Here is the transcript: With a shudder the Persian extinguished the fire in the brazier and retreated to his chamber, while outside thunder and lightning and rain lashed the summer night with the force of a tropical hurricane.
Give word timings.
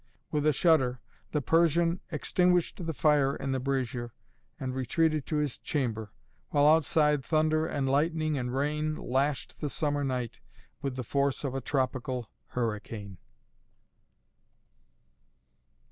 With 0.31 0.47
a 0.47 0.51
shudder 0.51 0.99
the 1.31 1.43
Persian 1.43 1.99
extinguished 2.11 2.83
the 2.87 2.91
fire 2.91 3.35
in 3.35 3.51
the 3.51 3.59
brazier 3.59 4.15
and 4.59 4.73
retreated 4.73 5.27
to 5.27 5.35
his 5.35 5.59
chamber, 5.59 6.11
while 6.49 6.67
outside 6.67 7.23
thunder 7.23 7.67
and 7.67 7.87
lightning 7.87 8.35
and 8.35 8.51
rain 8.51 8.95
lashed 8.95 9.59
the 9.61 9.69
summer 9.69 10.03
night 10.03 10.41
with 10.81 10.95
the 10.95 11.03
force 11.03 11.43
of 11.43 11.53
a 11.53 11.61
tropical 11.61 12.31
hurricane. 12.55 13.19